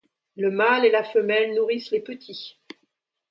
Le 0.35 0.49
mâle 0.49 0.83
et 0.83 0.89
la 0.89 1.03
femelle 1.03 1.53
nourrissent 1.53 1.91
les 1.91 1.99
petits. 1.99 2.57